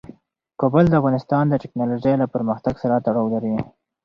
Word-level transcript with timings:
کابل 0.61 0.85
د 0.89 0.93
افغانستان 0.99 1.43
د 1.49 1.53
تکنالوژۍ 1.63 2.13
له 2.21 2.27
پرمختګ 2.35 2.73
سره 2.83 2.95
تړاو 3.05 3.31
لري. 3.33 3.55